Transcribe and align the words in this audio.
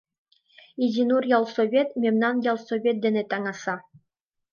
Изинур 0.83 1.23
ялсовет 1.37 1.89
мемнан 2.03 2.35
ялсовет 2.51 2.97
дене 3.05 3.23
таҥаса. 3.31 3.75